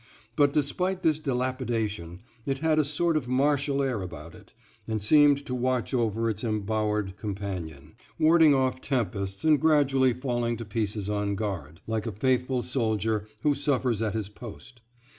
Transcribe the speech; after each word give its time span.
But 0.35 0.51
despite 0.51 1.03
this 1.03 1.19
dilapidation 1.19 2.21
it 2.47 2.57
had 2.57 2.79
a 2.79 2.83
sort 2.83 3.15
of 3.15 3.27
martial 3.27 3.83
air 3.83 4.01
about 4.01 4.33
it, 4.33 4.51
and 4.87 4.99
seemed 4.99 5.45
to 5.45 5.53
watch 5.53 5.93
over 5.93 6.27
its 6.27 6.43
embowered 6.43 7.17
companion, 7.17 7.93
warding 8.17 8.55
off 8.55 8.81
tempests 8.81 9.43
and 9.45 9.61
gradually 9.61 10.13
falling 10.13 10.57
to 10.57 10.65
pieces 10.65 11.07
on 11.07 11.35
guard, 11.35 11.81
like 11.85 12.07
a 12.07 12.11
faithful 12.11 12.63
soldier 12.63 13.27
who 13.43 13.53
suffers 13.53 14.01
at 14.01 14.15
his 14.15 14.27
post. 14.27 14.81